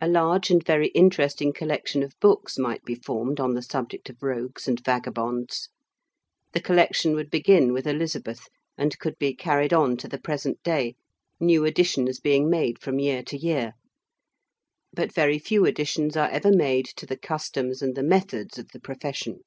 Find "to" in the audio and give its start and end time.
9.96-10.06, 13.24-13.36, 16.94-17.04